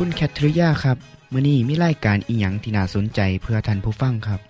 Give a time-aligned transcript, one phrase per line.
[0.00, 0.96] คุณแคทริยาครับ
[1.32, 4.40] มื้อนี้มีรายการอีหยังที่น่าสนใจเพื่อท่านผู้ฟังครับ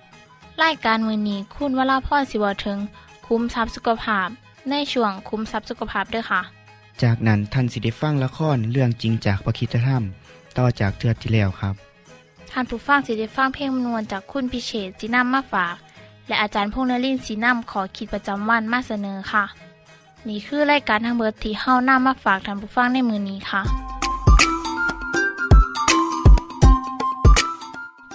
[0.65, 2.79] รายการมือนี้คุณวราพรสิวถึง
[3.27, 4.29] คุ้มทรัพย์สุขภาพ
[4.70, 6.41] ในช่วงคุ้มทรัพย์สุขภาพด้วยค่ะ
[7.03, 10.03] จากนั้นท่านสิได้ฟังละครเรื่องจริงจากประคีตธรรม
[10.59, 11.75] ต่อจากเทือกที่แล้วครับ
[12.51, 15.75] ท่านผู้ฟังสิได้ฟังเพลงมนวนจากคุณพิเชษจีนัมมาฝาก
[16.27, 19.45] และอาจารย์พงษ์นรินทร์สีนัมขอขีดประจำวันมาเสนอค่ะ
[20.29, 23.63] นี่คือรายการทางเบอร์ที่เฮ้านํมาฝากท่านผู้ฟังในมือนี้ค่ะ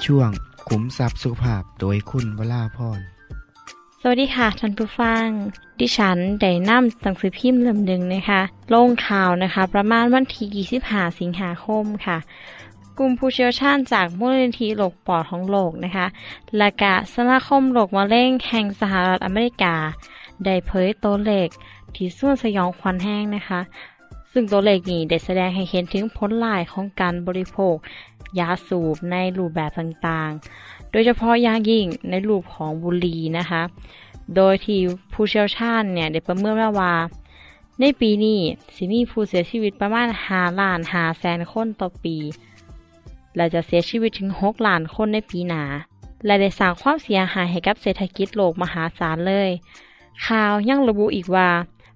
[0.05, 0.30] ช่วง
[0.67, 2.99] ขุมทรัพย์สุภาพโดยคุณวราพร
[4.02, 5.27] สวัสดีค่ะท่านผู้ฟัง
[5.80, 8.41] ดิฉันได้นำหนังสือพิมพ์เล่มหนึ่งนะคะ
[8.73, 12.17] ลงข่าวนะคะ ประมาณวันที่25 สิงหาคมค่ะ
[12.97, 16.08] กลุ่มผู้เชี่ยวชาญจากมูลนิธิโรคปอดของโลกนะคะ
[16.58, 19.75] และกะสมาคมโรคมะเร็งแห่งสหรัฐอเมริกา
[20.45, 21.47] ได้เผยตัวเลข
[21.95, 23.59] ที่ส่วนสยองควันแห้งนะคะ
[24.31, 27.75] ซึ่งตัวเลขนี้ได้แสดงให้เห็นถึงผลลายของการบริโภค
[28.39, 33.61] ยาสูบในรูปแบบต่างๆ โดยเฉพาะยางยิ่งในรูปของบุหรี่นะคะ
[34.35, 34.80] โดยที่
[35.14, 36.93] ผู้เชี่ยวชาญเนี่ยได้ประเมินว่า
[37.80, 38.39] ในปีนี้
[38.75, 42.17] สิมีผู้เสียชีวิตประมาณ5ล้าน5แสนคนต่อปี
[43.36, 45.64] และจะเสียชีวิตถึง6ล้านคนในปีหนา
[46.25, 49.49] และได้สร้างความเสียหายให้กับเศรษฐกิจโลกมหาศาลเลย
[50.25, 51.49] ข่าวยังระบุอีกว่า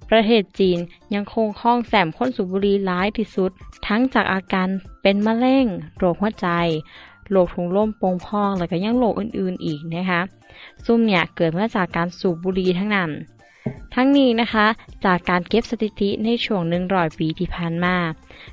[0.09, 0.79] ประเทศจีน
[1.13, 3.51] ยังคงครองแสมคนสูบบุหรี่ร้ายที่สุด
[3.87, 4.67] ทั้งจากอาการ
[5.01, 5.65] เป็นมะเร็ง
[5.97, 6.47] โรคหัวใจ
[7.31, 10.21] โรคถุงลมโป่งพอง แล้วก็ยังโรคอื่นๆอีกนะคะ
[10.85, 13.11] ซุ่มเนี่ยเกิดมาจากการสูบบุหรี่ทั้งนั้น
[13.93, 14.65] ทั้งนี้นะคะ
[15.05, 17.95] จากการเก็บสถิติในช่วงหนึ่งร้อยปีที่ผ่านมา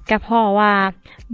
[0.09, 0.73] ก็เพราะว่า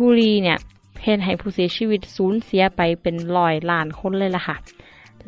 [0.01, 0.59] บุหรี่เนี่ย
[1.03, 4.57] เห็นให้ผู้เสียชีวิตสูญเสียไปเป็นร้อยล้านคนเลยล่ะค่ะ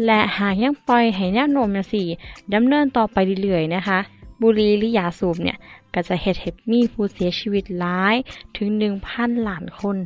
[0.07, 2.07] และหากยังปล่อยให้แนวโน้มอย่างสี่
[2.55, 3.99] ดำเนินต่อไปเรื่อยๆนะคะ
[4.43, 5.59] บุหรี่หรือยาสูบเนี่ย
[5.95, 8.15] ก็จะเฮ็ดให้มีผู้เสียชีวิตหลาย
[8.56, 8.69] ถึง
[9.06, 9.97] 1,000ล้านคน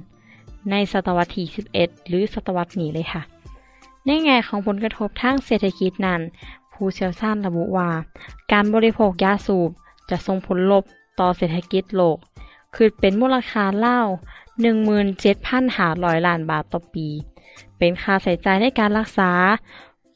[0.71, 1.47] ในศตวรรษที่
[1.77, 3.22] 11 หรือศตวรรษนี้เลยค่ะ
[4.06, 6.21] ในแง่ของผลกระทบทางเศรษฐกิจนั้น
[6.72, 7.91] ผู้เชี่ยวชาญระบุว่า
[8.53, 9.71] การบริโภคยาสูบ
[10.11, 10.84] จะส่งผลลบ
[11.21, 12.19] ต่อเศรษฐกิจโลก
[12.75, 14.01] คือเป็นมูลค่าเล่า
[15.34, 17.09] 17,500ล้านบาทต่อปี
[17.78, 19.31] เป็นค่าใช้จ่ายในการรักษา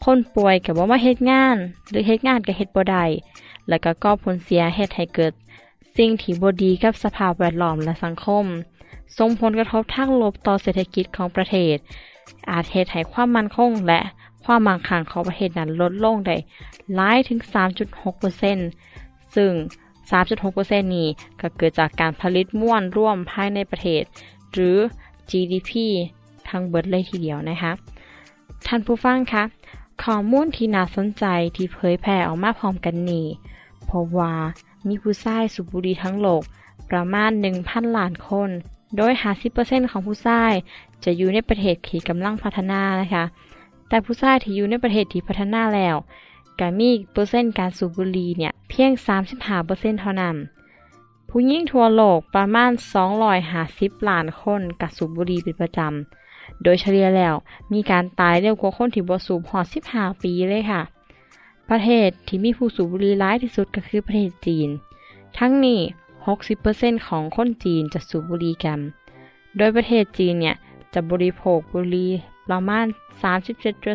[0.05, 1.57] คนป่วยกับว่ามาเฮ็ดงาน
[1.89, 3.05] หรือเฮ็ดงานกับเฮ็ดบ่ได้
[3.69, 5.33] แล้วก็ก่อผลเสียเฮ็ดให้เกิด
[5.97, 8.45] สิ่งที่บ่ดีกับสภาพแวดล้อมและสังคม
[9.19, 11.77] ส่งผลกระทบทางลบต่อเศรษฐกิจของประเทศ
[12.51, 14.01] อาจเฮ็ดให้ความมั่นคงและ
[14.45, 16.37] ความมั่งคั่งของประเทศนั้นลดลงได้
[16.95, 17.39] หลายถึง
[18.59, 19.53] 3.6%ซึ่ง
[20.11, 21.09] 3.6%นี้
[21.41, 24.03] ก็เกิดจากการผลิตม้วนร่วมภายในประเทศ
[24.53, 24.77] หรือ
[25.31, 25.71] GDP
[26.49, 27.73] ทั้งเบิดเลยทีเดียวนะคะ
[28.67, 29.45] ท่านผู้ฟังคะ
[30.03, 31.25] ข้อมูลที่น่าสนใจ
[31.57, 33.27] ที่เผยแพร่ออกมาพร้อมกันนี้
[33.89, 34.33] พราะว่า
[34.89, 36.43] มีผู้ชายสูบบุหรี่ทั้งโลก
[36.91, 38.51] ประมาณ 1,000 ล้านคน
[38.97, 39.13] โดย
[39.51, 40.53] 50%ของผู้ชาย
[41.05, 43.25] จะอยู่ในประเทศที่กำลังพัฒนานะคะ
[43.89, 45.97] แต่ผู้ชายที่อยู่ในประเทศที่พัฒนาแล้ว
[46.61, 48.91] ก็มีเปอร์เซ็นต์การสูบบุหรี่เนี่ยเพียง
[49.47, 50.37] 35%เท่านั้น
[51.29, 52.71] ผู้หญิงทั่วโลกประมาณ
[53.39, 57.35] 250 ล้านคนกับสูบบุหรี่เป็นประจำ โดยเฉลี่ยแล้ว
[57.73, 60.83] มีการตายเร็วกว่าคนที่บ่สูบหอด15 ปีเลยค่ะ
[61.71, 64.69] ประเทศที่มีผู้สูบบุหรี่ร้ายที่สุดก็คือประเทศจีน
[65.39, 65.81] ทั้งนี้
[66.45, 68.81] 60%ของคนจีนจะสูบบุหรี่กัน
[69.57, 70.57] โดยประเทศจีนเนี่ย
[70.95, 72.11] จะบริโภคบุหรี่
[72.51, 72.87] ประมาณ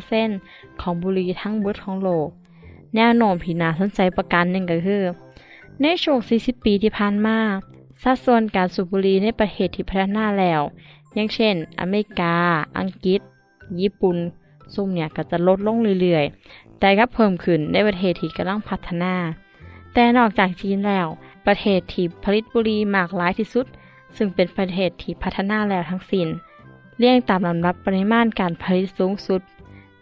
[0.06, 2.28] 37%ของบุหรี่ทั้งเบิดของโลก
[2.96, 5.04] แนวโน้มที่น่าสนใจประการหนึ่งก็คือ
[5.82, 7.38] ในช่วง 40 ปีที่ผ่านมา
[8.02, 10.62] สัดส่วนการสูบบุหรี่ในประเทศที่พัฒนาแล้ว
[11.14, 12.36] อย่างเช่น อเมริกา
[12.78, 13.22] อังกฤษ
[13.82, 14.18] ญี่ปุ่น
[14.74, 19.14] ซุ่มเนี่ยก็จะลดลงเรื่อยๆ แต่ก็เพิ่มขึ้นในประเทศที่กำลังพัฒนา
[19.94, 21.08] แต่นอกจากจีนแล้ว
[21.46, 23.66] ประเทศที่ผลิตบุหรี่มากหลายที่สุด
[24.18, 26.28] ซึ่งเป็นประเทศที่พัฒนาแล้วทั้งสิน้น
[26.98, 29.42] เรียงตามลำดับปริมาณการผลิตสูงสุด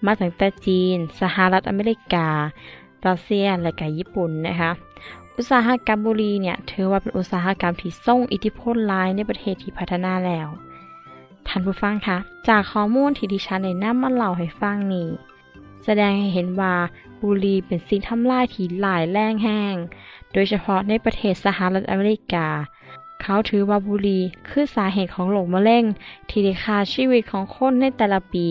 [0.06, 2.28] มาตั้งแต่จีน สหรัฐอเมริกา
[3.06, 4.72] รัสเซีย และก็ญี่ปุ่นนะคะ
[5.38, 10.48] อุตสาหกรรมบุหรี่เนี่ยถือว่าเป็นอุตสาหกรรมที่ส่งอิทธิพลหลายในประเทศที่พัฒนาแล้ว
[11.48, 12.18] ท่านผู้ฟังคะ
[12.48, 15.10] จากข้อมูลที่ดิฉันได้นำมาเล่าให้ฟังนี้
[15.84, 16.76] แสดงให้เห็นว่า
[17.22, 19.76] บุหรี่เป็นสิ่งทำลายที่หลายแรงแห้ง
[20.34, 22.48] โดยเฉพาะในประเทศสหรัฐอเมริกา
[23.22, 25.84] เขาถือว่าบุหรี่คือสาเหตุของโรคมะเร็ง
[26.30, 28.46] ที่ได้ฆ่าชีวิตของคนในแต่ละปี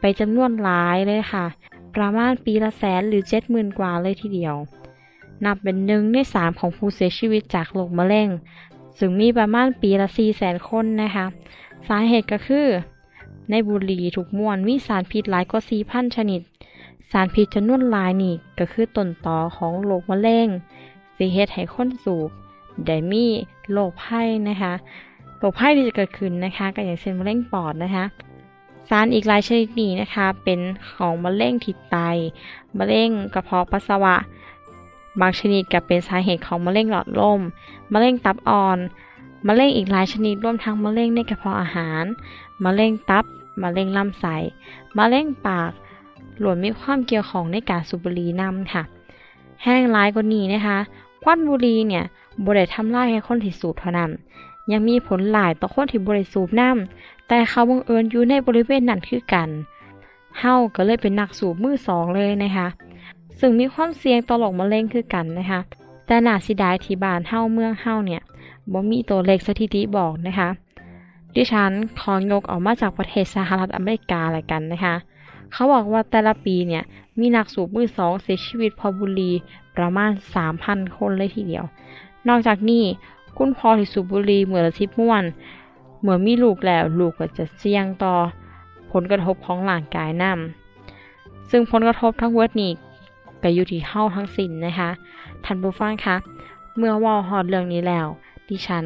[0.00, 1.44] ไปจำนวนหลายเลยค่ะ
[1.94, 4.54] ประมาณปีละแสนหรือเจ็ดหมื่นกว่าเลยทีเดียว
[5.44, 8.28] นับเป็นหนึ่งในสามของผู้เสียชีวิตจากโรคมะเร็ง
[8.98, 11.26] ซึ่งมีประมาณปีละสี่แสนคนนะคะ
[11.88, 12.66] สาเหตุก็คือ
[13.50, 20.48] ในบุหรี่ถูกมวนมีสารพิษหลายกว่าสี่พันชนิดารพิษจำนวนลายนี่ก็คือต้นตอของโรคมะเร็ง
[21.16, 22.30] สิเหตุให้คนสูบ
[22.86, 23.24] ได้มี
[23.72, 24.72] โรคไข้นะคะ
[25.38, 28.04] โรคไข้ที่จะเกิดขึ้นนะคะก็อย่างเช่นมะเร็งปอดนะคะ
[28.88, 30.60] สารอีกหลายชนิดนี้นะคะ เป็น
[30.94, 31.96] ของมะเร็งที่ไต
[32.78, 34.16] มะเร็งกระเพาะปัสสาวะ
[35.20, 37.40] บางชนิดก็เป็นสาเหตุของมะเร็งหลอดลม
[37.92, 38.78] มะเร็งตับอ่อน
[39.46, 42.04] มะเร็งอีกหลายชนิดรวมทั้งมะเร็งในกระเพาะอาหาร
[42.64, 43.24] มะเร็งตับ
[43.62, 44.36] มะเร็งลำไส้
[44.98, 45.72] มะเร็งปาก
[46.38, 48.82] หลวนมีความเกี่ยวของในการสูบบุหรี่นำค่ะ
[49.62, 50.78] แห้งร้ายกว่านี้นะคะ
[51.22, 52.04] ควันบุหรี่เนี่ย
[52.46, 54.10] บริทำลายให้คนที่สูบเท่านั้น
[54.72, 59.50] ยังมีผลหลายต่อคนที่บริสูบน้ำแต่เขาบังเอิญอยู่ในบริเวณนั้นคือกัน
[60.38, 62.66] เฮาก็เลยเป็นนักสูบมือสองเลยนะคะ
[63.38, 65.60] ซึ่งมีความเสี่ยงต่อโรคมะเร็งคือกันนะคะ
[66.06, 68.22] แต่หนาสียดายที่บ้านเฮาเมืองเฮาเนี่ย
[68.72, 70.48] บ่มีตัวเลขสถิติบอกนะคะ
[71.34, 74.94] ดิฉันขอยกออกมาจากประเทศสหรัฐอเมริกาอะไรกันนะคะ
[75.54, 76.84] เขาบอกว่าแต่ละปีเนี่ย
[77.18, 79.30] มีนักสูบมือสองเสียชีวิตพอบุรี
[79.76, 80.10] ประมาณ
[80.52, 81.64] 3,000 คนเลยทีเดียว
[82.28, 82.84] นอกจากนี้
[83.36, 85.24] คุณพ่อที่สูบบุรี่เมื่อละสิบม้วน
[86.00, 88.14] เมื่อมีลูกแล้วลูกก็จะเสี่ยงต่อ
[88.92, 92.72] ผลกระทบของร่างกายนำซึ่งผลกระทบทั้งเหมิดนี้
[93.42, 94.90] ก็อยู่ที่เฮาทั้งสิ้นนะคะ
[95.44, 96.16] ท่านผู้ฟังคะ
[96.76, 98.06] เมื่อว่าฮอดเรื่องนี้แล้ว
[98.48, 98.84] ดิฉัน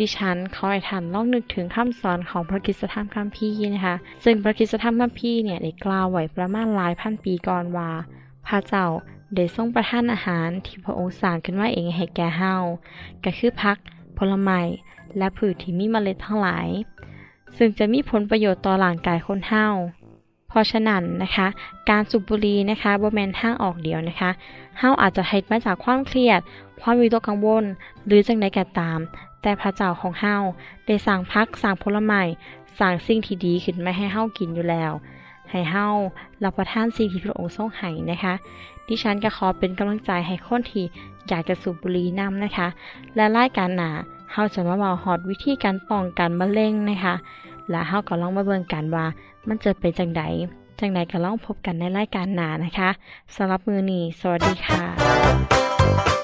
[0.00, 7.90] ดิฉันขอให้ท่านลองนึกถึงคำสอนของพระคริสตธรรมคัมภีร์นะคะ ซึ่งพระคริสตธรรมคัมภีร์เนี่ยได้กล่าวไว้ประมาณหลายพันปีก่อนว่า
[8.46, 8.86] พระเจ้า
[9.34, 12.54] ได้ทรงประทานอาหารที่พระองค์สร้างขึ้นมาเองให้แก่เฮา
[13.24, 13.76] ก็คือพัก
[14.18, 14.60] ผลไม้
[15.18, 16.68] และพืชที่มีเมล็ดทั้งหลาย
[17.56, 19.66] ซึ่งจะมีผลประโยชน์ต่อร่างกายคนเฮา
[20.48, 21.46] เพราะฉะนั้นนะคะ
[21.90, 24.30] การสูบบุหรี่นะคะบ่แม่นทางออกเดียวนะคะ
[24.78, 26.40] เฮาอาจจะเฮ็ดมาจากความเครียด
[26.80, 27.64] ความวิตกกังวล
[28.06, 28.98] หรือจังใดก็ตาม
[29.44, 30.36] แต่พระเจ้าของเฮา
[30.86, 32.22] ได้สร้างพักสร้างผลไม้
[32.78, 34.92] สร้างสิ่งที่ดีขึ้นมาให้เฮากินอยู่แล้ว
[35.50, 35.86] ให้เฮา
[36.44, 38.34] รับประทานสิ่งที่พระองค์ทรงให้นะคะ
[38.86, 40.84] ดิฉันก็ขอเป็นกำลังใจให้คนที่
[41.28, 42.68] อยากจะสูบบุหรี่นำนะคะ
[43.16, 43.90] และรายการหนา
[44.32, 47.14] เฮาจะมาบอกฮอดวิธีการป้องกันมะเร็งนะคะ
[47.70, 49.06] และเฮาก็ลองมาเบิ่งกันว่า
[49.48, 50.22] มันจะเป็นจังได
[50.78, 52.90] จังไดก็ลองพบกันในรายการหนานะคะ
[53.34, 56.23] สำหรับมือนี้สวัสดีค่ะ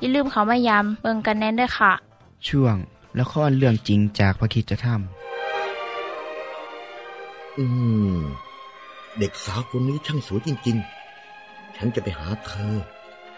[0.00, 1.92] อย่าลืมเขามายามเบิงกันแน่นด้วยค่ะ
[2.48, 2.76] ช่วง
[3.18, 4.86] ละครเรื่องจริงจากพระคิดจะท
[7.58, 7.64] อื
[8.16, 8.18] ม
[9.18, 10.76] เด็กสาวคนนี้ช่างสวยจริง
[11.26, 12.74] ๆ ฉันจะไปหาเธอ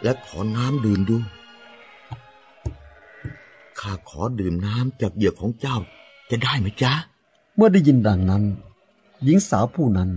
[0.03, 1.17] และขอน้ำดื่มดู
[3.79, 5.77] ข้าขอดื่มน้ำจากเหยือกของเจ้า
[6.31, 6.93] จะได้ไหมจ๊ะ
[7.57, 8.45] เมื่อได้ยินดังนั้น
[9.25, 10.11] หญิงสาวผู้นั้น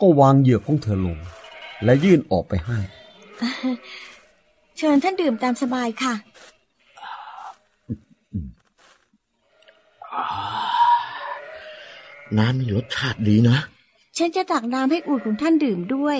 [0.00, 1.18] ก็วางเหยือกของเธอลง
[1.84, 2.78] และยื่นออกไปให้
[4.78, 6.14] เชิญท่านดื่มตามสบายค่ะ
[12.38, 13.58] น้ำมีรสชาติดีนะ
[14.16, 16.18] ฉันจะตักน้ำให้อุ่นของท่านดื่มด้วย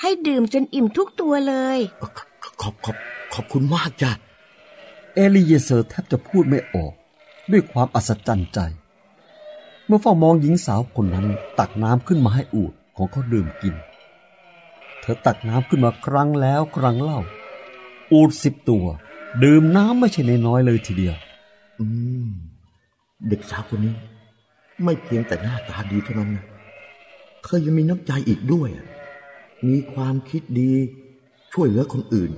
[0.00, 2.04] ให้ดื่มจนอิ่มทุกตัวเลยข
[2.62, 2.96] ขอบขอบ
[3.34, 4.10] ขอบคุณมากจ้ะ
[5.14, 6.92] เอลีเยเซอร์แทบจะพูดไม่ออก
[7.50, 8.58] ด้วยความอัศจรรย์ใจ
[9.86, 11.26] เมื่อเฝ้ามองหญิงสาวคนนั้น
[11.58, 13.74] ตักน้ำขึ้นมาให้อูดของเขาดื่มกิน
[15.00, 17.20] เธอตักน้ำขึ้นมาครั้งแล้วครั้งเล่า
[18.12, 18.86] อูดสิบตัว
[19.42, 21.16] ดื่มน้ำไม่ใช่นน้อยเลยทีเดียว
[21.80, 21.86] อื
[22.24, 22.26] ม
[23.28, 23.94] เด็กสาวคนนี้
[24.84, 26.44] ไม่เพียงแต่หน้าตาดีเท่านั้นนะ
[27.42, 28.70] เธอยังมีน้ำใจอีกด้วย
[29.68, 30.72] มีความคิดดี
[31.52, 32.30] ช่วยเหลือคนอื่น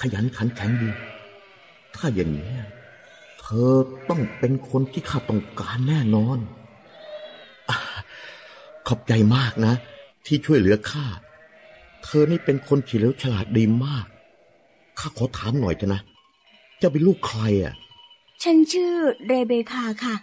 [0.00, 0.90] ขยันขันแข็งดี
[1.96, 2.52] ถ้าอย่างนี้
[3.40, 3.72] เธอ
[4.08, 6.38] ต้องเป็นคนที่ข้าต้องการแน่นอน
[7.68, 7.70] อ
[8.86, 9.74] ขอบใจมากนะ
[10.26, 11.06] ที่ช่วยเหลือข้า
[12.04, 14.06] เธอนี่เป็นคนเฉลียวฉลาดดีมาก
[14.98, 16.00] ข้าขอถามหน่อยเถอะนะ
[16.78, 17.74] เจ้าเป็นลูกใครอะ
[18.42, 18.94] ฉันชื่อ
[19.26, 20.14] เรเบคาค่ะ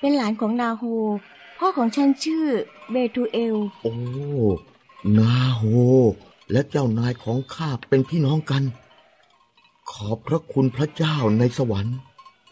[0.00, 0.82] เป็นหลานของนาโฮ
[1.58, 2.44] พ่อของฉันชื่อ
[2.90, 3.94] เบทูเอล โอ้
[5.18, 5.62] นาโฮ
[6.52, 8.62] และเจ้านายของข้าเป็นพี่น้องกัน
[9.92, 11.96] ขอบพระคุณพระเจ้าในสวรรค์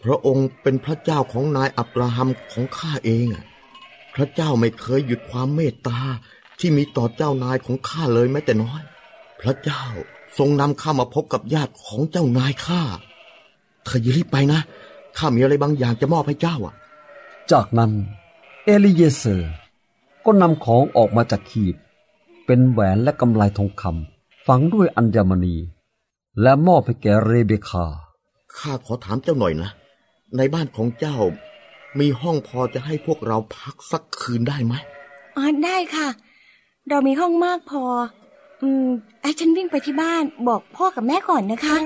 [0.03, 3.43] พระองค์เป็นพระเจ้าของนายอับราฮัมของข้าเองอะ
[4.15, 5.99] พระเจ้าไม่เคยหยุดความเมตตา
[6.59, 8.81] ที่มีต่อเจ้านายของข้าเลยแม้แต่น้อย
[9.41, 9.83] พระเจ้า
[10.37, 12.81] ทรงนำข้ามาพบกับญาติของเจ้านายข้า
[13.83, 14.59] เธออย่ารีบไปนะ
[15.17, 16.75] ข้ามีอะไรบางอย่างจะมอบให้เจ้าอะ
[17.51, 17.91] จากนั้น
[18.65, 19.53] เอลิเยเซอร์
[20.25, 21.75] ก็นำของออกมาจากขีบ
[22.45, 25.55] เป็นแหวนและกำไลทองคำฝังด้วยอัญมณี
[26.41, 27.85] และมอบให้แก่เรเบคา
[28.57, 29.69] ข้าขอถามเจ้าหน่อยนะ
[30.37, 31.17] ในบ้านของเจ้า
[31.99, 34.73] มีห้องพอจะให้พวกเราพักสักคืนได้ไหม
[35.37, 36.07] อ๋อได้ค่ะ
[36.89, 37.83] เรามีห้องมากพอ
[38.61, 38.87] อืม
[39.21, 41.77] ไอ้ฉันวิ่งไปที่บ้านบอกพ่อกับแม่ก่อนนะคะ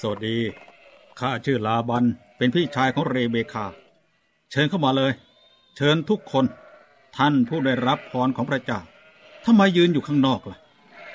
[0.00, 0.38] สวัสดี
[1.20, 2.04] ข้าชื่อลาบัน
[2.36, 3.66] เป็นพี่ชายของเรเบคา
[4.50, 5.12] เชิญเข้ามาเลย
[5.76, 6.44] เชิญทุกคน
[7.16, 8.80] ท่านผู้ได้รับพรของพระเจ้า
[9.44, 10.58] ทำไมยืนอยู่ข้างนอกล่ะ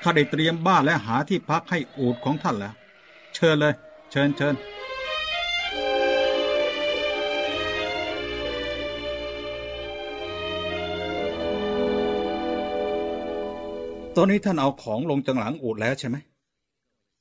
[0.02, 2.74] ข้าได้เตรียมบ้านและหาที่พักให้อูดของท่านแล้ว
[3.34, 3.74] เชิญเลย
[4.10, 4.54] เชิญเชิญ
[14.16, 16.16] ตอนนี้ท่านเอาของลงจังหลังอูดแล้วใช่ไหม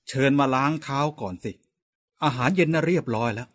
[0.10, 1.52] เชิญมาล้างเท้าก่อนสิ
[2.24, 3.48] อาหารเย็นน่ะเรียบร้อยแล้ว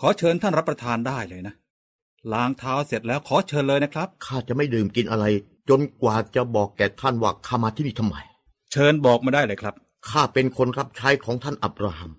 [0.00, 1.54] ขอเชิญท่านรับประทานได้เลยนะ
[2.32, 5.24] ล้างเท้าเสร็จแล้วขอเชิญเลยนะครับ ข้าจะไม่ดื่มกินอะไร
[5.68, 8.16] จนกว่าจะบอกแก่ท่านว่าข้ามาที่นี่ทำไม
[8.72, 9.74] เชิญบอกมาได้เลยครับ
[10.08, 12.12] ข้าเป็นคนรับใช้ของท่านอับราฮัม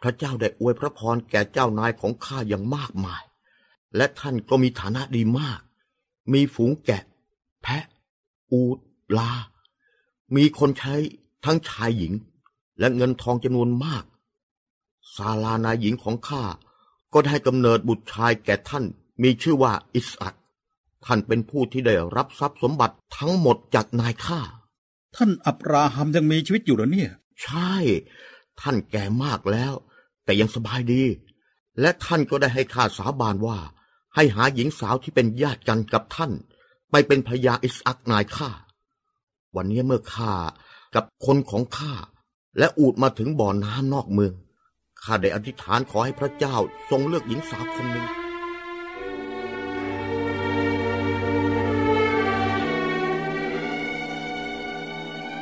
[0.00, 3.22] พระเจ้าได้อวยพระพรแก่เจ้านายของข้าอย่างมากมาย
[3.96, 5.60] และท่านก็มีฐานะดีมาก
[6.32, 7.02] มีฝูงแกะ
[7.62, 7.84] แพะ
[8.52, 8.78] อูด
[9.18, 9.32] ลา
[10.36, 10.94] มีคนใช้
[11.44, 12.12] ทั้งชายหญิง
[12.78, 14.04] และเงินทองจำนวนมาก
[15.14, 16.42] ซาลานายหญิงของข้า
[17.12, 18.84] ก็ได้กำเนิดบุตรชายแก่ท่าน
[19.22, 20.34] มีชื่อว่าอิสอัก
[21.04, 24.40] ท่านเป็นผู้ที่ได้รับทรัพย์สมบัติทั้งหมดจากนายข้า
[25.16, 27.10] ท่านอับราฮัมยังมีชีวิตอยู่เหรอเนี่ย
[27.42, 27.74] ใช่
[28.60, 29.74] ท่านแก่มากแล้ว
[30.24, 31.04] แต่ยังสบายดี
[31.80, 33.58] และท่านก็ได้ให้ข้าสาบานว่า
[34.14, 36.32] ให้หาหญิงสาวที่เป็นญาติกันกับท่าน
[36.90, 38.50] ไปเป็นภรยาอิสอักนายข้า
[39.56, 40.32] วันนี้เมื่อข้า
[40.94, 41.94] กับคนของข้า
[42.58, 44.32] และอูดมาถึงบ่อน้ำนอกเมือง
[45.02, 46.56] ข้าได้อธิษฐานขอให้พระเจ้า
[46.90, 48.06] ทรงเลือกหญิงสาวคนหนึ่ง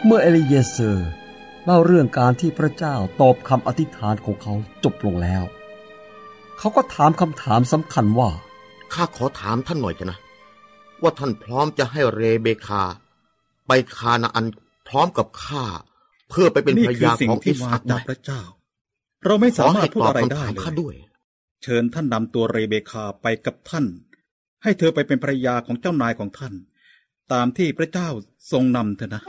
[0.06, 1.10] เมื่อเอลิเยเซอร์
[1.64, 4.52] เล่าเรื่องการที่พระเจ้าตอบคำอธิษฐานของเขา
[4.84, 5.44] จบลงแล้ว
[6.58, 8.30] เขาก็ถามคำถามสำคัญว่า
[8.92, 10.18] ข้าขอถามท่านหน่อยเถอะนะ
[11.02, 12.82] ว่าท่านพร้อมจะให้เรเบคา
[13.66, 14.46] ไปคานาอัน
[14.88, 15.64] พร้อมกับข้า
[16.30, 18.42] เพื่อไปเป็นนี่ภรรคือยาสิ่งของที่อิสมาอักไหมจากพระเจ้า
[19.24, 20.94] เราไม่ขสาอมารให้ถพูดตอบอะไรได้คำถามเลข้ายด้วย
[21.62, 23.86] เชิญท่านนำตัวเรเบคาไปกับท่าน
[24.62, 26.54] ให้เธอไปเป็นภรรยาของเจ้านายของท่าน
[27.32, 28.08] ตามที่พระเจ้า
[28.52, 29.22] ทรงนำเถอะนะ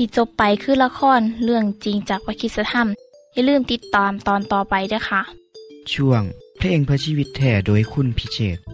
[0.04, 2.88] ี่จบไปคือละครเรื่องจริงจากวิคิสธรรม
[3.34, 5.22] อย่าลืมติดตามตอนต่อไปด้วยค่ะ
[5.92, 6.22] ช่วง
[6.58, 8.64] เพลงเพื่อชีวิตแท่โดยคุณพิเชษฐ์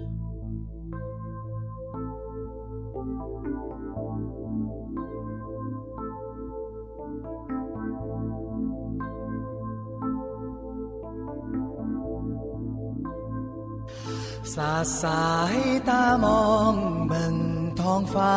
[14.55, 15.57] สาดสาย
[15.89, 16.75] ตามอง
[17.09, 17.37] เบิ่ง
[17.81, 18.35] ท้องฟ้า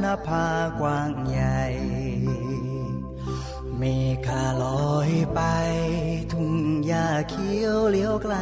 [0.00, 0.46] หน้าผา
[0.80, 1.97] กว้างใหญ่
[3.78, 3.84] เม
[4.26, 5.40] ฆาลอยไป
[6.32, 6.52] ทุ่ง
[6.86, 8.36] หญ้าเขียวเลี้ยวไกล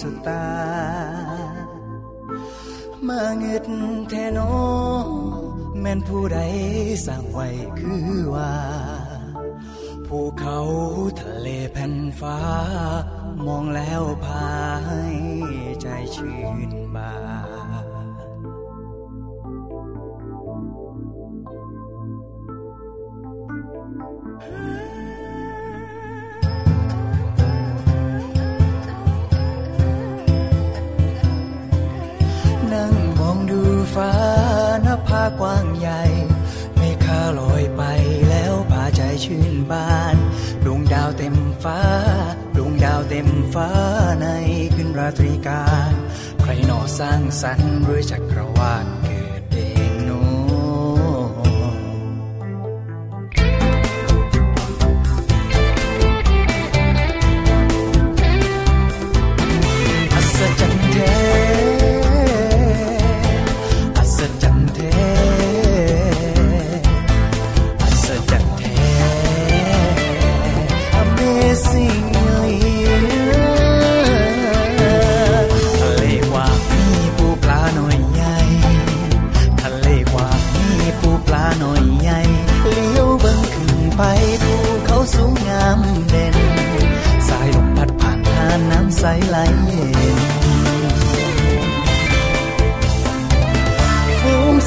[0.00, 0.46] สุดตา
[3.08, 3.66] มาเงิด
[4.08, 4.52] แทนอ
[5.80, 6.38] แม่นผู้ใด
[7.06, 7.48] สร้างไว้
[7.78, 8.54] คือว่า
[10.06, 10.58] ภูเขา
[11.20, 12.38] ทะเลแผ่นฟ้า
[13.46, 14.56] มองแล้วพา
[15.14, 15.16] ย
[15.82, 17.14] ใจชื่นบา
[17.50, 17.51] น
[43.54, 43.70] ฟ้า
[44.20, 44.26] ใน
[44.74, 45.92] ขึ้นราตรีการ
[46.42, 48.86] ใครหนอสร้างสรรค์ด้วยจักรวาล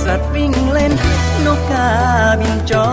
[0.06, 0.94] สัตว์วิ่งเล่น
[1.46, 1.88] นกกา
[2.40, 2.86] บินจอ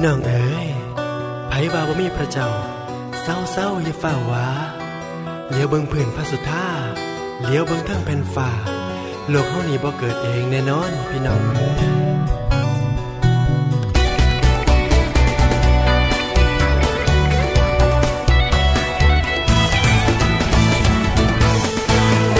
[0.00, 0.68] ี่น้องเอ๋ย
[1.48, 2.48] ไผว่าบมีพระเจ้า
[3.22, 4.46] เศร้าเศร้าอย่าฝ้าวา
[5.50, 6.66] เลี้ยวเบิ่งพื้นพระสุธา
[7.44, 8.50] เลี้ยวเบิ่งทั้งแผ่นฟ้า
[9.30, 11.58] โลกเฮานี่บ่เกิดเองแน่นอนพี่น้องเอ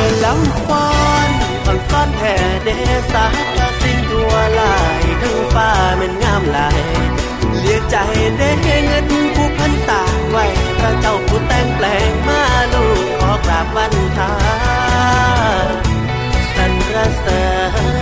[0.05, 0.91] ๋ยลำควา
[1.29, 1.31] น
[1.65, 2.69] อ่อนฟ้อนแผ่เด
[3.13, 3.25] สา
[3.59, 5.69] ตาสิ่งทั่วหลายทั้งฟ้า
[6.01, 6.81] มันงามหลาย
[7.91, 7.97] ใจ
[8.39, 10.45] ได้เงินผู้พันตาไว้
[10.81, 12.41] พระเจ้าผู้แต่งแปลงมา
[12.73, 14.33] ลูกขอกราบวันทา
[16.57, 16.73] สรร
[17.21, 18.00] เสริ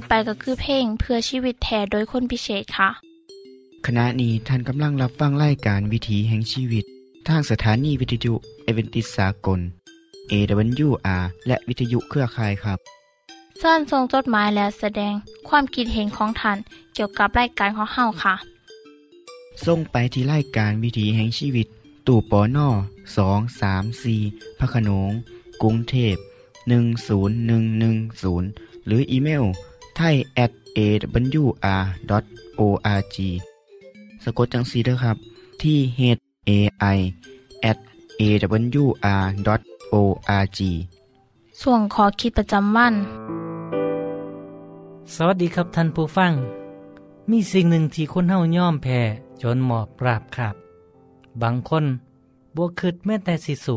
[0.00, 2.90] บไปก็คือเพลงเพื่อชีวิตแทนโดยคนพิเศษค่ะ
[3.86, 6.84] ขณะนี้ท่านกำลังรับฟังไล่การวิถีแห่งชีวิต
[7.28, 9.60] ทางสถานีวิทยุเอเวนติสากล
[10.32, 12.78] AWR และวิทยุเครือข่ายครับ
[13.58, 15.14] เส้นทรงจดหมายและแสดง
[15.48, 16.58] ความคิดเห็นของท่าน
[16.94, 18.34] เกี่ยวกับไล่การของเฮาค่ะ
[19.64, 21.66] ส่งไปที่ไล่การวิถีแห่งชีวิต
[22.06, 22.68] ตู่ปอน่อ
[23.16, 24.20] สองสามสี่
[24.58, 25.10] พระขนง
[25.62, 26.16] กรุงเทพ
[27.26, 29.44] 10110 หรืออีเมล
[29.96, 31.56] ไทย at awr.org
[34.24, 35.16] สะกดจังสีเด้อครับ
[35.62, 36.00] ที่ h
[36.48, 36.50] a
[36.96, 36.98] i
[37.70, 37.78] at
[38.20, 39.50] awr.org
[41.60, 42.94] ส่วนขอคิดประจำวัน
[45.14, 46.32] สวัสดีครับท่านผู้ฟัง
[47.30, 49.00] มีสิ่งหนึ่งที่คนเฮาย่อมแพ้
[49.42, 50.54] จนหมอบปราบครับ
[51.42, 51.84] บางคน
[52.56, 53.76] บวกคืดแม้แต่สิสุ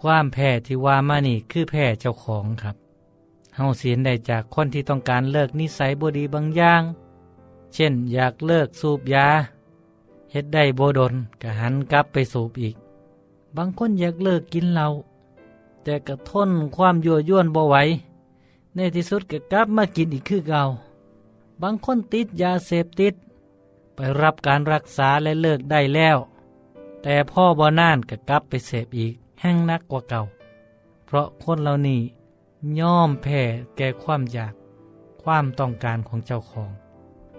[0.00, 2.76] ความแพ้ที่ว่ามานี่คือแพ้เจ้าของครับ
[3.56, 6.82] เฮาเสียนได้จากคนที่ต้องการเลิกนิสัยบดีบางอย่าง
[7.74, 9.26] เช่นอยากเลิกสูบยา
[10.30, 12.76] เฮ็ดได้โบดนก็หันกลับไปสูบอีก
[13.56, 14.88] บางคนอยากเลิกกินเหล้า
[15.82, 17.76] แต่ก็ทนความยั่วยวนบ่ไหว
[18.74, 20.62] ในที่สุดก็กลับมากินอีกคือเก่า
[21.62, 23.14] บางคนติดยาเสพติด
[23.94, 26.18] ไปรับการรักษาและเลิกได้แล้ว
[27.02, 30.22] แต่พ่อบ่น่านก็กลับไปเสพอีกแห้งนักกว่าเก่า
[31.06, 32.00] เพราะคนเหล่านี้
[32.80, 33.40] ย่อมแพ้
[33.76, 34.54] แก่ความอยาก
[35.22, 36.70] ความต้องการของเจ้าของ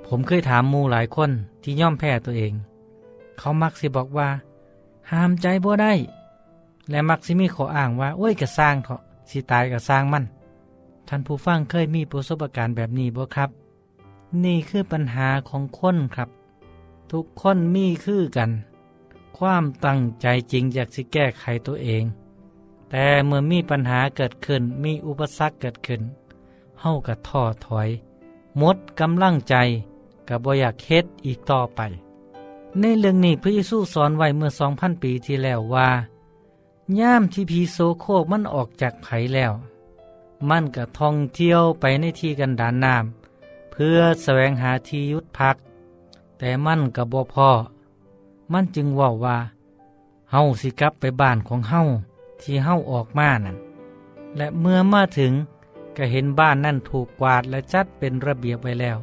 [0.08, 1.32] ผมเคยถามมูหลายคน
[1.64, 2.54] ที่ย่อมแพ้ตัวเอง
[3.38, 4.30] เขามักสิบอกว่า
[5.12, 5.94] ห้ามใจบ่ได้
[6.90, 10.24] และมักสิมีขออ้างว่าโอ้ยก็สร้างเถอะสิตายก็สร้างมัน
[11.08, 13.50] ท่านผู้ฟังเคยมีประสบการณ์แบบนี้บ่ครับ
[14.44, 16.30] นี่คือปัญหาของคนครับ
[17.12, 18.52] ทุกคนมีคือกัน
[19.38, 22.04] ความตั้งใจจริงอยากสิแก้ไขตัวเอง
[22.96, 26.02] แต่เมื่อมีปัญหาเกิดขึ้นมีอุปสรรคเกิดขึ้น
[26.82, 27.90] เฮากับท้อถอย
[28.58, 29.56] หมดกำลังใจ
[30.28, 31.82] กับบ่อยากเฮ็ดอีกต่อไป
[32.80, 35.90] ในเรื่องนี้พระเยซูสอนไว้เมื่อสองพันปีที่แล้วว่า
[37.00, 39.54] ย่ามที่พีโซโคกมันออกจากไผแล้ว
[40.50, 45.56] มันก็ท่องเที่ยวไปในที่กันดานน้ำเพื่อแสวงหาที่ยุดพัก
[46.38, 47.50] แต่มันกับบ่พอ
[48.52, 49.38] มันจึงว่าว่า
[50.32, 51.82] เฮาสิกลับไปบ้านของเฮา
[52.44, 53.58] ที่เฮาออกมานั่น
[54.38, 55.34] และเมื่อมาถึง
[55.98, 58.98] ก็เห็นบ้านนั่นถูกกวาดและจัดเป็นระเบียบไว้แล้ว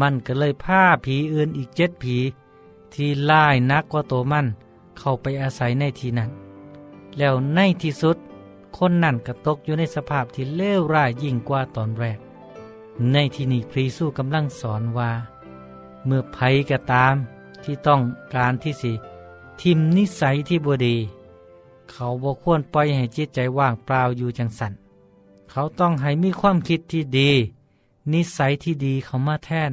[0.00, 2.16] มันก็เลยพาผีอื่นอีกเจ็ดผี
[2.94, 4.46] ที่ล่ายนักกว่าตัวมัน
[4.98, 6.30] เข้าไปอาศัยในที่นั้น
[7.18, 8.16] แล้วในที่สุด
[8.76, 12.18] คนนั่นก็ตกอยู่ในสภาพที่เลวร้ายยิ่งกว่าตอนแรก
[13.12, 15.10] ในที่นี้พรีสู้กำลังสอนว่า
[16.06, 17.14] เมื่อภัยก็ตาม
[17.64, 18.00] ที่ต้อง
[18.34, 18.92] การที่สิ
[19.60, 20.96] ทิมนิสัยที่บดี
[21.90, 24.72] เขาบ่ควรปล่อยให้จิตใจว่างเปล่าอยู่จังสัน
[25.50, 27.30] เขาต้องให้มีความคิดที่ดี
[28.12, 29.72] นิสัยที่ดีเขามาแทน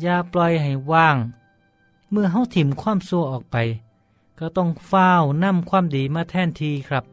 [0.00, 1.16] อย่าปล่อยให้ว่าง
[2.10, 3.56] เมื่อเขาถิ่มความชั่วออกไป
[4.38, 5.10] ก็ต้องเฝ้า
[5.42, 7.04] นำความดีมาแทนทีครับ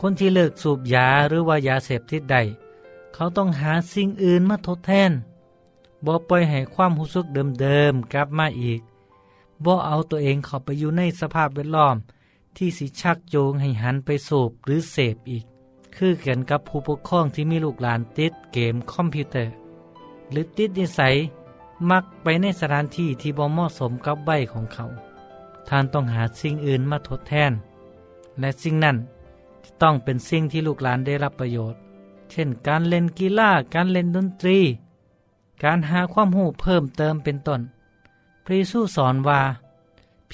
[0.00, 2.36] คนที่เลิกสูบยาหรือว่ายาเสพติดใด
[3.14, 5.12] เขาต้องหาสิ่งอื่นมาทดแทน
[6.04, 7.26] บ่ปล่อยให้ความรู้สึก
[7.60, 8.80] เดิมๆกลับมาอีก
[9.64, 11.96] บ่เอาตัวเองเข้าไปอยู่ในสภาพแวดล้อม
[12.56, 15.44] ที่สิชักโยงให้หันไปสูบหรือเสพอีก
[15.96, 19.52] คือกันกับผู้ปกครองที่มีลูกหลานติดเกมคอมพิวเตอร์
[20.30, 21.14] หรือติดนิสัย
[21.90, 24.84] มักไปในสถานที่ที่บ่เหมาะสมกับใบของเขา
[25.68, 27.52] ท่านต้องหาสิ่งอื่นมาทดแทน
[28.40, 28.96] และสิ่งนั้น
[29.64, 31.78] จะต้องเป็นสิ่งที่ลูกหลานได้รับประโยชน์
[32.30, 34.58] เช่น การเล่นกีฬาการเล่นดนตรี
[35.62, 37.60] การหาความรู้เพิ่มเติมเป็นต้น
[38.44, 39.40] พระเยซูสอนว่า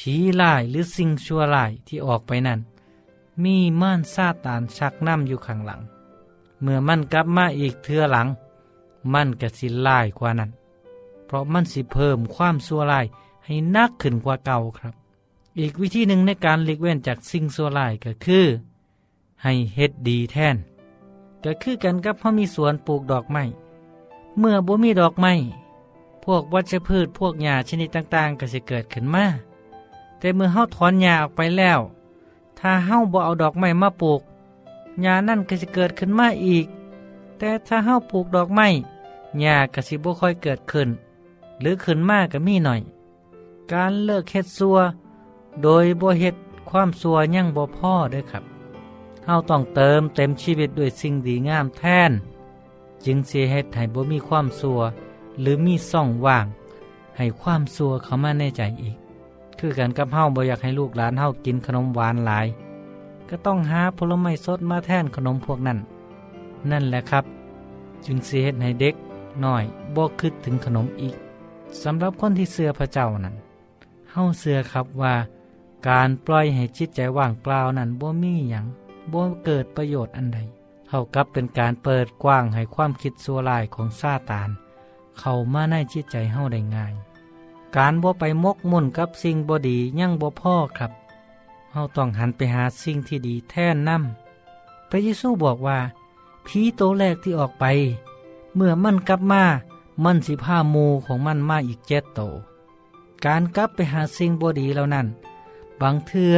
[0.05, 2.61] ผีลายหรือสิ่งชั่วลายที่ออกไปนั้น
[3.45, 5.81] มีม่านซาตานชักน้ำอยู่ข้างหลัง
[6.63, 8.27] เมื่อมันกลับมาอีกเทือหลัง
[9.13, 10.51] มันก็สิลายกว่านั้น
[11.27, 13.07] เพราะมันสิเพิ่มความชั่วลาย
[13.45, 14.95] ให้นักขึ้นกว่าเก่าครับ
[15.59, 18.47] อีกวิธีหนึ่งในการหลีกเว้นจากสิ่งชั่วลายก็คือ
[19.43, 20.57] ให้เฮ็ดดีแทน
[21.45, 23.45] ก็คือกันกับเขามีสวนปลูกดอกไม้
[24.39, 25.33] เมื่อบ่มีดอกไม้
[26.25, 29.27] พวกวัชพืชพวกหญ้าชนิดต่างๆ ก็สิเกิดขึ้นมา
[30.21, 31.81] แต่เมื่อเฮาถอนหญ้าออกไปแล้ว
[32.59, 34.21] ถ้าเฮาบ่เอาดอกไม้มาปลูก
[35.03, 36.67] หญ้านั่นก็สิเกิดขึ้นมาอีก
[37.39, 38.69] แต่ถ้าเฮาปลูกดอกไม้
[39.41, 40.89] หญ้าก็สิบ่ค่อยเกิดขึ้น
[41.61, 42.81] หรือขึ้นมากก็มีหน่อย
[43.73, 44.79] การเลิกเฮ็ดซัว
[45.63, 46.35] โดยบ่เฮ็ด
[46.71, 48.45] ความซัวยังบ่พอเด้อครับ
[49.27, 52.13] เฮาต้องเติมเต็มชีวิตด้วยสิ่งดีงามแทน
[53.05, 54.81] จึงเสิเฮ็ดให้บ่มีความซัว
[55.41, 56.47] หรือมีซ่องว่าง
[57.17, 58.97] ให้ความซัวเข้ามาในใจอีก
[59.61, 62.47] คือกันกับเฮาบ่อยากให้ลูกหลานเฮากินขนมหวานหลาย
[63.29, 65.79] ก็ต้องหาผลไม้สดมาแทนขนมพวกนั้น
[66.71, 67.25] นั่นแหละครับ
[68.05, 68.95] จึงสิเฮ็ดให้เด็ก
[69.45, 69.65] น้อย
[69.97, 71.17] บ่คิดถึงขนมอีก
[71.83, 73.35] สำหรับคนที่เสือพระเจ้านั้น
[74.13, 75.15] เฮาเสือครับว่า
[75.89, 78.67] การปล่อยให้จิตใจว่างเปล่านั้นบ่มีหยัง
[79.13, 80.39] บ่เกิดประโยชน์อันใด
[80.89, 84.51] เท่ากับเป็นการเปิดกว้างให้ความคิดสัวลายของซาตาน
[85.19, 86.93] เข้ามาในจิตใจเฮาได้ง่าย
[87.77, 90.93] การบ่ไปมกมุ่นกับสิ่งบ่ดียั่งบ่พ่อครับ
[91.73, 95.79] เฮาต้องหันไปหาสิ่งที่ดีแท่นนำพระเยซูบอกว่า
[96.47, 97.65] ผีโตแรกที่ออกไป
[98.55, 99.43] เมื่อมันกลับมา
[100.05, 102.21] มันสิพามูของมันมาอีกเจ็ดโต
[103.25, 105.07] การกลับไปหาสิ่งบ่ดีเหล่านั้น
[105.81, 106.37] บางเทือ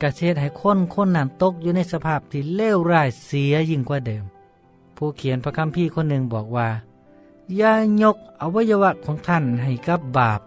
[0.00, 4.24] กระเช็ดให้คนคนนั้นตกอยู่ในสภาพที่เลวร้ายเสียยิ่งกว่าเดิม
[4.96, 6.68] ผู้เขียนพระคัมภีร์คนหนึ่งบอกว่า
[7.56, 10.40] อย่ายกอวัยวะของท่านให้กับบาป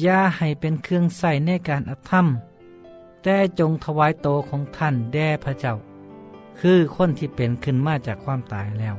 [0.00, 2.26] อย่าให้เป็นเครื่องใส่ในการอธรรม
[3.22, 5.74] แต่จงถวายโตของท่านแด่พระเจ้า
[6.60, 8.96] คือคนที่เป็นขึ้นมาจากความตายแล้ว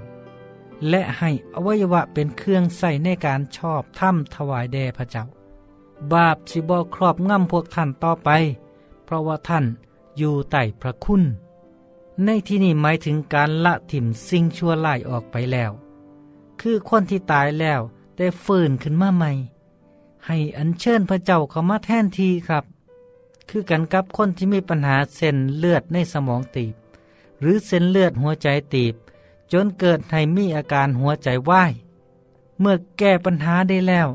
[0.90, 5.24] และให้อวัยวะเป็นเครื่องใส่ในการชอบธรรมถวายแด่พระเจ้า
[6.14, 8.30] บาปสิบอครอบง่ำพวกท่านต่อไป
[9.06, 9.66] เพราะว่าท่าน
[10.18, 11.24] อยู่ใต้พระคุณ
[12.24, 15.72] ในที่นี้หมายถึงการละถิ่มสิ่งชั่วร้ายออกไปแล้ว
[16.62, 17.82] คือคนที่ตายแล้ว
[18.18, 19.32] ได้ฟื้นขึ้นมาใหม่
[20.28, 22.64] ให้อัญเชิญพระเจ้าเข้ามาแทนทีครับ
[23.50, 26.74] คือกันกับคนที่มีปัญหาเส้นเลือดในสมองตีบ
[27.42, 28.96] หรือเส้นเลือดหัวใจตีบ
[29.52, 31.72] จนเกิดให้มีอาการหัวใจวาย
[32.60, 34.08] เมื่อแก้ปัญหาได้แล้ว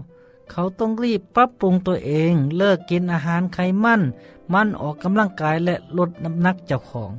[0.51, 4.03] เขาต้องรีบปรับปรุงตัวเองเลิกกินอาหารไขมัน
[4.53, 7.13] มันออกกำลังกายและลดน้ำหนักเจ้าของ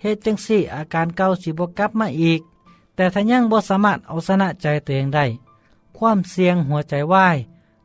[0.00, 2.40] เหตุจังสี่อาการเก่าสิบกลับมาอีก
[2.94, 5.24] แต่ถ้ายังบ่สามารถเอาชนะใจตัวเองได้
[5.96, 7.36] ความเสี่ยงหัวใจวาย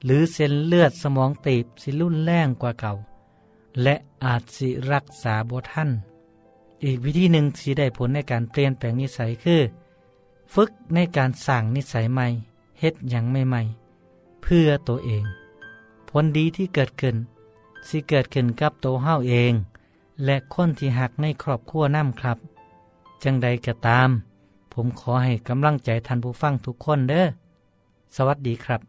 [0.05, 2.93] หรือเส้นเลือดสมองตีบสิรุ่นแรงกว่าเก่า
[3.83, 5.89] และอาจสิรักษาบ่ทัน
[6.83, 9.61] อีกวิธีหนึ่งที่ได้ผลในการเปลี่ยนแปลงนิสัยคือ
[10.53, 12.27] ฝึกในการสั่งนิสัยใหม่
[12.79, 15.23] เฮ็ดอย่างใหม่ๆ เพื่อตัวเอง
[16.09, 17.15] ผลดีที่เกิดขึ้น
[17.87, 19.53] สิเกิดขึ้นกับตัวเฮาเอง
[20.25, 22.37] และคนที่หักในครอบครัวน้ำครับ
[23.23, 24.09] จังใดก็ตาม
[24.73, 27.25] ผมขอให้กำลังใจท่านผู้ฟังทุกคนเด้อ
[28.15, 28.88] สวัสดีครับ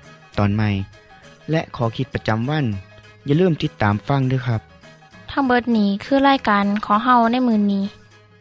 [0.43, 0.69] อนใหม่
[1.51, 2.65] และขอคิดประจำวัน
[3.25, 4.61] อย่าลืมติดตามฟังด้วยครับ
[5.31, 7.83] ทั้งเบิดนี้คือไล่การขอเฮาในมือนนี้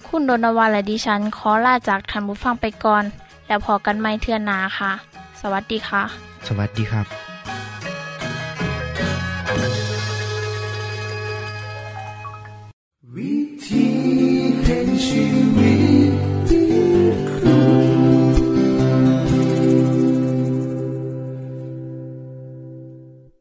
[0.06, 3.04] คุณโดนวานและดิฉันขอลาจากทันบุฟังไปก่อน
[3.46, 4.92] แล้วพอกันไม่เทื่อนาค่ะ
[5.40, 6.02] สวัสดีค่ะ
[6.46, 7.06] สวัสดีครับ
[13.14, 13.34] วิ
[13.66, 13.86] ธี
[14.64, 15.24] แห่งชี
[15.56, 15.69] วิต